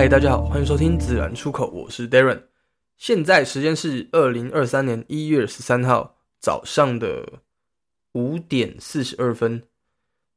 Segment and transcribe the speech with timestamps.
[0.00, 2.44] 嗨，大家好，欢迎收听自然出口，我是 Darren。
[2.96, 7.40] 现在时间是二零二三年一月十三号早上的
[8.12, 9.62] 五点四十二分。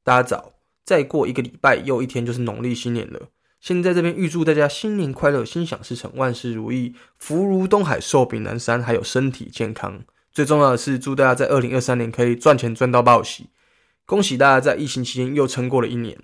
[0.03, 0.51] 大家早，
[0.83, 3.29] 再过一个礼拜又一天就是农历新年了。
[3.61, 10.03] 现在这边预祝大家新年快乐，心想事成，万事如意，福如东海，寿比南山，还有身体健康。
[10.29, 13.47] 最重要的是，祝大家在二零二三年可以赚钱赚到爆喜。
[14.05, 16.19] 恭喜大家在疫情期间又撑过了一年。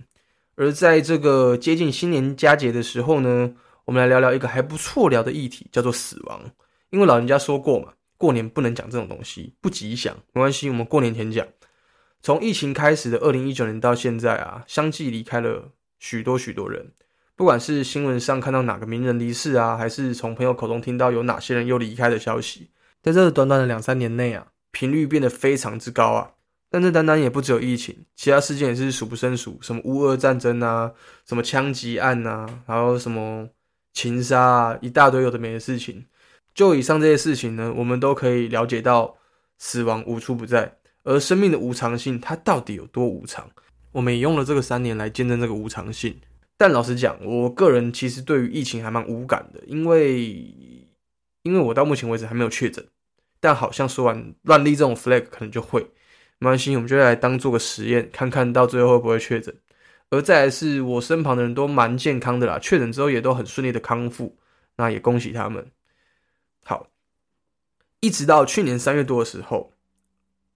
[0.59, 3.53] 而在这个接近新年佳节的时候呢，
[3.85, 6.51] 我们来聊聊一个还不错聊的议题，叫做死亡。
[6.89, 10.13] 因为老人家说过嘛，过年不能讲这种东西，不吉祥。
[10.33, 11.47] 没关系，我们过年前讲。
[12.21, 16.91] 从疫情开始的二零一九年到现在啊，相继离开了许多许多人。
[17.37, 22.69] 不管是新闻上看到哪个名人离世啊，还是从朋友口中听到有哪些人又离开的消息，
[23.01, 26.31] 在这短短的两三年内啊，频率变得非常之高啊。
[26.69, 30.91] 但这单单也不只有疫情，其他事件也是数不胜数，什么乌俄战争啊，
[31.25, 33.49] 什么枪击案啊，还有什么
[33.93, 36.05] 情杀啊，一大堆有的没的事情。
[36.53, 39.17] 就以上这些事情呢，我们都可以了解到
[39.57, 43.49] 死亡无处不在，而生命的无常性，它到底有多无常？
[43.91, 46.19] 我们也用了这个三年来见证这个无常性。
[46.57, 50.45] 但老实讲，我个人其实对于疫情还蛮无感的，因为
[51.43, 52.85] 因为我到目前为止还没有确诊，
[53.39, 55.89] 但好像说完乱立这种 flag 可能就会，
[56.39, 59.55] 没关系，我们就来当做个实验，看看到最后会不会确诊。
[60.09, 64.35] 而再来是我身旁的人都蛮健康的啦，确诊之后也都很顺利的康复，
[64.75, 65.69] 那也恭喜他们。
[66.63, 66.87] 好，
[67.99, 69.71] 一直到去年三月多的时候，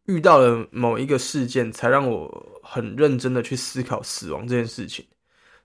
[0.05, 5.05] 遇到了某一个事件，才让我很认真的去思考死亡这件事情。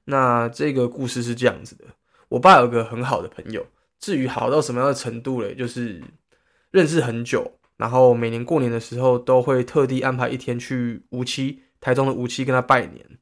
[0.05, 1.85] 那这个故事是这样子的：
[2.29, 3.67] 我爸有个很好的朋友，
[3.99, 6.03] 至于好到什么样的程度嘞，就是
[6.71, 13.19] 认识很久，然后每年过年的时候都会特地安排一天去无期台中的无期跟他拜年，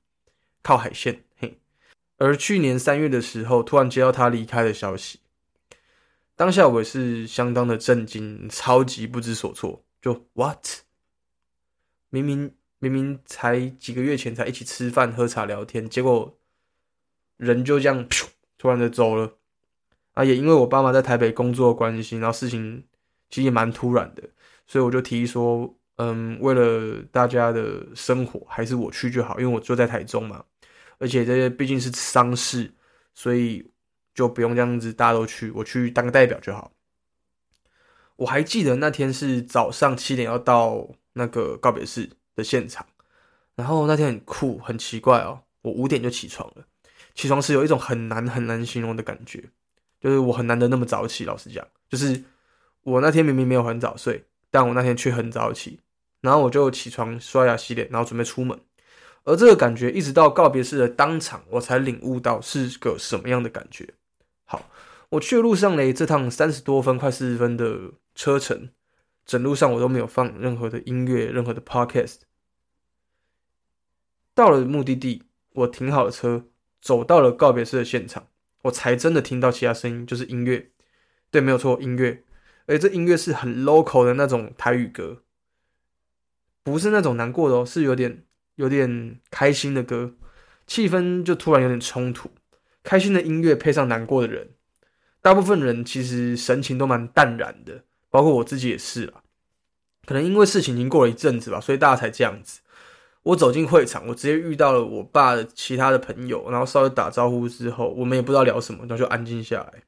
[0.64, 1.22] 靠海线。
[1.38, 1.60] 嘿，
[2.16, 5.20] 而去年三月的时候，突然接到他离开的消息，
[6.34, 9.84] 当下我也是相当的震惊，超级不知所措。
[10.02, 10.66] 就 what？
[12.10, 16.36] 明明明明才几个月前才一起吃饭喝茶聊天，结果。
[17.38, 18.08] 人就这样
[18.56, 19.36] 突然的走了
[20.14, 20.24] 啊！
[20.24, 22.82] 也因为我爸妈在台北工作的关系，然后事情
[23.28, 24.22] 其实也蛮突然的，
[24.66, 30.44] 所以我就提议说，嗯，为了大家的生活，还是我去就好，因为我就在台中嘛，
[30.98, 32.72] 而且这些毕竟是丧事，
[33.14, 33.70] 所以
[34.14, 36.72] 就不用这样子大家都去，我去当个代表就好。
[38.16, 42.86] 我还记得那天是早上七点要到那个告别式的现场，
[43.54, 46.64] 然后那天很酷，很奇怪哦，我五点就起床了。
[47.14, 49.42] 起床时有一种很难很难形容的感觉，
[50.00, 51.24] 就是我很难得那么早起。
[51.24, 52.24] 老实讲，就是
[52.82, 54.24] 我那天明明没有很早睡，
[54.56, 55.80] 但我那天却很早起，
[56.22, 58.58] 然后我就起床刷牙洗脸，然后准备出门。
[59.24, 63.86] 而这个感觉一直到告别式的当场，我才领悟到是个什么样的感觉。
[64.46, 64.70] 好，
[65.10, 68.70] 我去的路上呢，这趟三十多分快四十分的车程，
[69.26, 72.20] 整路上我都没有放任何的音乐，任何的 podcast。
[74.34, 76.46] 到了目的地，我停好了车。
[76.80, 78.28] 走到了告别式的现场，
[78.62, 80.70] 我才真的听到其他声音，就是音乐。
[81.30, 82.22] 对，没有错，音乐。
[82.66, 85.22] 而这音乐是很 local 的那种台语歌，
[86.62, 88.24] 不是那种难过的哦，是有点
[88.56, 90.14] 有点开心的歌。
[90.66, 92.28] 气氛就突然有点冲突，
[92.82, 94.50] 开心的音乐配上难过的人，
[95.22, 99.22] 大部分人其实神情都蛮淡然的，包括我自己也是啦。
[100.04, 102.60] 可能因为事情已经过了一阵子吧，所以大家才这样子。
[103.22, 109.82] 我走进会场，我直接遇到了我爸的其他的朋友，然后稍微打招呼之后，我们也不知道聊什么，然后就安静下来，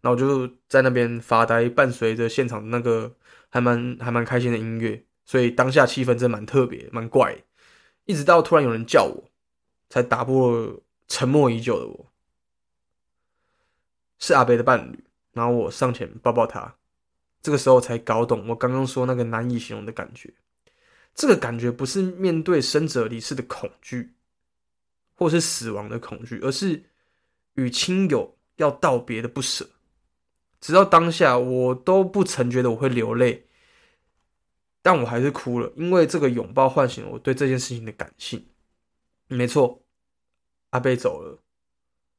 [0.00, 3.14] 然后我就在那边发呆，伴随着现场那个
[3.48, 7.36] 还蛮还蛮开心的音乐，所以当下气氛真蛮特别，蛮怪。
[8.04, 9.30] 一直到突然有人叫我，
[9.90, 12.06] 才打破沉默已久的我，
[14.18, 16.74] 是阿北的伴侣，然后我上前抱抱他，
[17.42, 20.32] 这个时候才搞懂我刚刚说那个难以形容的感觉。
[21.14, 24.14] 这个感觉不是面对生者离世的恐惧，
[25.14, 26.82] 或是死亡的恐惧，而是
[27.54, 29.68] 与亲友要道别的不舍。
[30.60, 33.46] 直到当下，我都不曾觉得我会流泪，
[34.82, 38.46] 但我还是哭了，因为这个拥抱唤醒了我对这件事情的感性。
[39.28, 39.82] 没错，
[40.70, 41.38] 阿贝走了，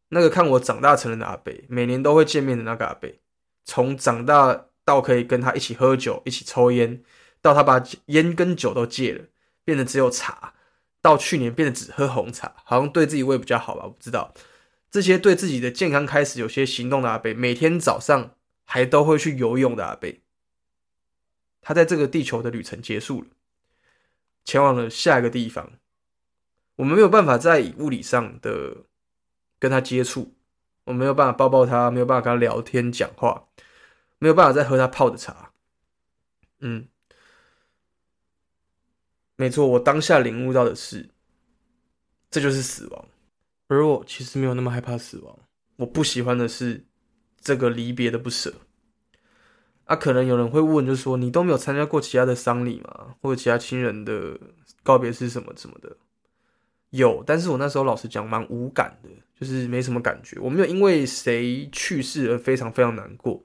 [0.10, 3.20] 那个看我长大成人的阿贝，每年都会见面的那个阿贝，
[3.66, 7.04] 从长大到可以跟他一起喝酒、一起抽烟。
[7.42, 9.24] 到他把烟跟酒都戒了，
[9.64, 10.54] 变得只有茶；
[11.02, 13.86] 到去年变得只喝红茶，好像对自己胃比较好吧？
[13.86, 14.34] 我不知道。
[14.92, 20.22] 这些对自己的健康开始有些行动的阿贝，每天早上还都会去游泳的阿贝，
[21.62, 23.28] 他在这个地球的旅程结束了，
[24.44, 25.72] 前往了下一个地方。
[26.78, 28.86] 我们没有办法在物理上的
[29.60, 30.34] 跟他接触，
[30.86, 33.50] 我没有办法抱抱他，没有办法跟他聊天讲话，
[34.18, 35.52] 没有办法再喝他泡的茶。
[36.60, 36.88] 嗯，
[39.36, 41.10] 没错，我当下领悟到的是，
[42.32, 43.06] 这就是死亡。
[43.70, 45.40] 而我其实没有那么害怕死亡，
[45.78, 46.86] 我不喜欢的是
[47.40, 48.54] 这个离别的不舍。
[49.86, 53.16] 啊，可能有人会问，就说你都没有参加过其他的丧礼吗？
[53.22, 54.38] 或者其他亲人的
[54.84, 55.96] 告别是什么什么的？
[56.90, 60.40] 有，但是我那时候老实讲，蛮无感的，就是没什么感觉。
[60.40, 63.44] 我没有因为谁去世而非常非常难过。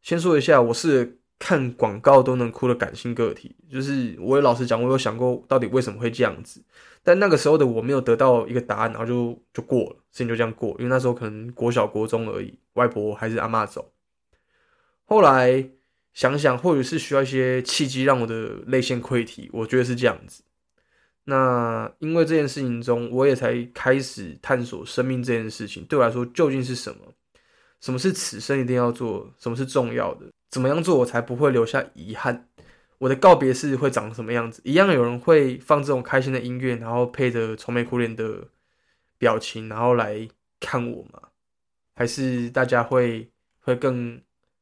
[0.00, 6.62] 先说一下，我是看广告都能哭的感性个体，就是我也老实讲，我有想过到底为什么会这样子。
[7.02, 10.76] 但那个时候的我没有得到一个答案，然后就就过了，事情就这样过。
[10.78, 13.90] 因为那时候可能国小国中而已，外婆还是阿妈走。
[15.06, 15.70] 后来
[16.12, 20.42] 想想，或许是需要一些契机让我的泪腺溃堤，我觉得是这样子。
[21.24, 27.14] 那因为这件事情中，我也才开始探索生命这件事情对我来说究竟是什么？
[27.80, 29.32] 什么是此生一定要做？
[29.38, 30.26] 什么是重要的？
[30.50, 32.48] 怎么样做我才不会留下遗憾？
[32.98, 34.60] 我的告别式会长什么样子？
[34.64, 38.48] 一样有人会放这种开心的音乐，然后配着愁眉苦脸的
[39.16, 41.28] 表情，然后来看我吗？
[41.94, 43.30] 还是大家会
[43.60, 44.20] 会更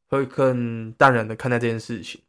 [0.08, 2.20] 会更淡然的看待这件事情？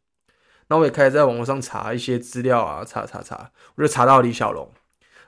[0.68, 4.68] 那我也开始在网络上查一些资料啊，查查查，我就查到李小龙。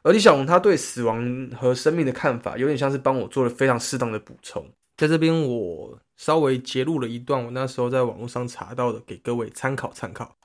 [0.02, 4.68] 而李小龙他对死亡和生命的看法，有点像是帮我做了非常适当的补充。
[5.02, 10.36] 在这边我稍微截录了一段我那时候在网络上查到的，给各位参考参考。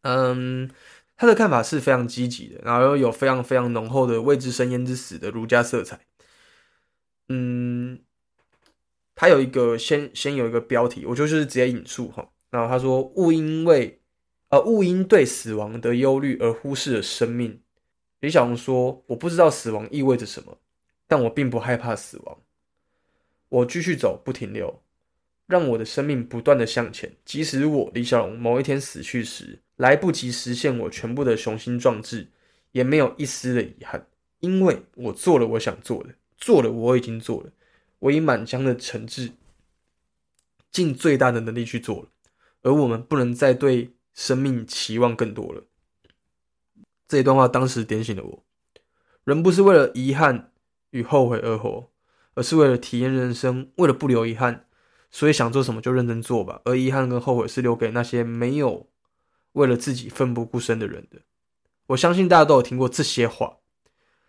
[0.00, 0.70] 嗯，
[1.14, 6.00] 他的看法是非常积极的，然后有非常非常浓厚的未知生焉之死的儒家色彩。
[7.28, 8.00] 嗯，
[9.14, 12.26] 他有一个先先有一个标题，我就是直接引述哈。
[12.48, 14.00] 然后他说：“勿因为
[14.48, 17.60] 呃勿因对死亡的忧虑而忽视了生命。”
[18.20, 20.58] 李小龙说：“我不知道死亡意味着什么，
[21.06, 22.38] 但我并不害怕死亡。
[23.48, 24.82] 我继续走，不停留，
[25.46, 32.26] 让我的生命不断的向前，即使我李小龙某一天死去时。”来不及实现我全部的雄心壮志，
[32.72, 34.08] 也没有一丝的遗憾，
[34.40, 37.52] 因为我做了我想做的，做了我已经做了，
[38.00, 39.30] 我以满腔的诚挚，
[40.72, 42.08] 尽最大的能力去做了，
[42.62, 45.62] 而我们不能再对生命期望更多了。
[47.06, 48.44] 这一段话当时点醒了我：
[49.22, 50.50] 人不是为了遗憾
[50.90, 51.88] 与后悔而活，
[52.38, 54.66] 而是为了体验人生，为了不留遗憾，
[55.10, 56.60] 所以想做什么就认真做吧。
[56.64, 58.88] 而遗憾跟后悔是留给那些没有。
[59.54, 61.18] 为了自己奋不顾身的人的，
[61.88, 63.56] 我相信大家都有听过这些话。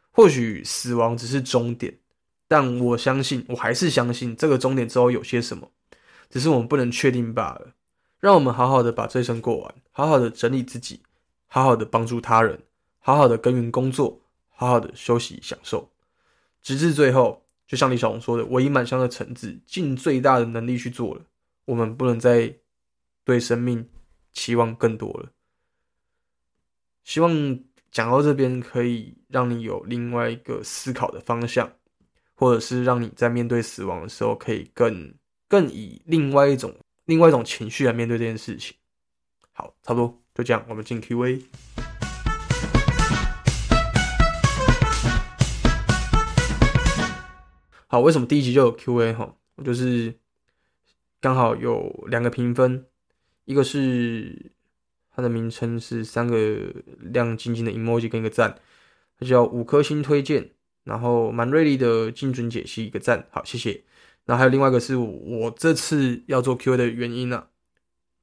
[0.10, 2.00] 或许死亡只是终点，
[2.48, 5.70] 但我相信，我还是相信这个终点之后有些什么，
[6.32, 7.74] 只是我们不能确定罢了。
[8.20, 11.04] 让我们好好的把这一生过完，好好的整理自己，
[11.46, 12.60] 好好的帮助他人，
[12.98, 14.20] 好好的耕耘工作，
[14.50, 15.92] 好好的休息享受，
[16.64, 21.22] 直至最后，就像李小龙说的：“我以满腔的诚挚，尽最大的能力去做了。”
[21.64, 22.54] 我们不能再
[23.24, 23.88] 对生命。
[24.32, 25.32] 期望更多了，
[27.04, 27.60] 希望
[27.92, 31.70] 讲到这边可以让你有另外一个思考的方向，
[32.36, 35.12] 或者是让你在面对死亡的时候可以更
[35.48, 36.74] 更以另外一种
[37.06, 38.78] 另外一种情绪来面对这件事情。
[39.52, 41.89] 好，差不多就这样，我们进 Q&A。
[47.92, 49.36] 好，为什么第一集就有 Q&A 哈？
[49.56, 50.14] 我就是
[51.20, 52.86] 刚好有两个评分。
[53.46, 54.52] 一个是
[55.10, 58.60] 它的名称是三个亮晶晶的 emoji 跟一个赞，
[59.20, 60.52] 它叫五颗星推荐，
[60.84, 63.84] 然后蛮锐利的精准解析一个赞，好谢谢。
[64.26, 67.48] 然后还有另外一个是我这次要做 Q&A 的原因呢，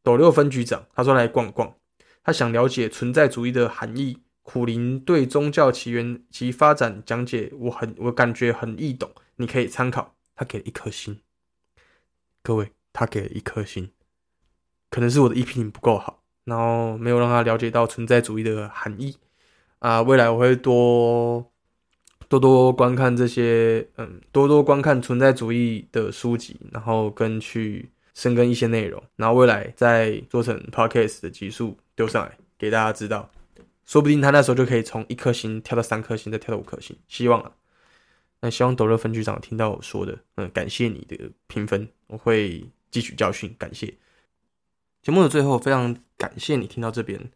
[0.04, 1.74] 斗六分局长他说来逛逛，
[2.22, 10.14] 他想了解存在主义的含义，苦林对宗教起源及发展讲解，我很我感觉很易懂，你可以参考。
[10.36, 11.18] 他给了一颗星，
[12.44, 13.90] 各位他给了一颗星。
[14.88, 19.16] 可能是我的一品不够好，然后没有让他了解到存在主义的含义
[19.80, 20.00] 啊。
[20.00, 21.50] 未来我会多
[22.28, 33.28] 多多观看这些，嗯，多多观看存在主义的书籍，然后跟去深耕一些内容，然后未来再做成 podcast 的集数丢上来给大家知道。
[33.86, 36.96] 说不定他那时候就可以从一颗星跳到三颗星，再跳到五颗星。
[37.08, 37.52] 希望啊，
[38.40, 43.94] 那希望抖乐分局长听到我说的，嗯，感谢你的评分，我会汲取教训，感谢。
[45.02, 47.30] 节目的最后，非常感谢你听到这边。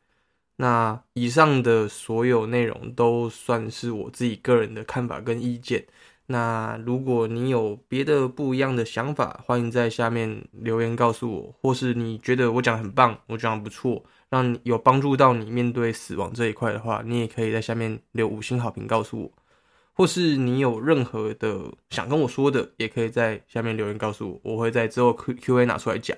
[0.56, 5.86] 那以上的所有内容都算是我自己个人的看法跟意见。
[6.30, 19.32] 那如果你有别的不一样的想法，欢迎在下面留言告诉我，或是你觉得我讲很棒，我讲不错，让你有帮助到你面对死亡这一块的话，你也可以在下面留五星好评告诉我。
[19.92, 26.16] 或是你有任何的想跟我说的，也可以在下面留言告诉我，我会在之后 Q Q A 拿出来讲。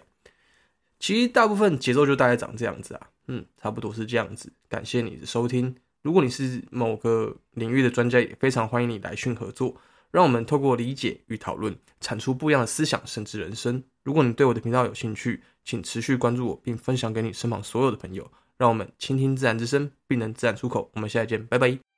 [1.00, 4.52] 其实大部分节奏就大概长这样子啊，嗯，差不多是这样子。
[4.68, 9.74] 感谢你的收听，如果你是某个领域的专家，也非常欢迎你来讯合作，
[10.12, 13.82] 让我们透过理解与讨论，产出不一样的思想，甚至人生。
[14.04, 20.90] 如果你对我的频道有兴趣，请持续关注我，并分享给你身旁所有的朋友，让我们倾听自然之声，并能自然出口。
[20.94, 21.91] 我们下期见，拜拜。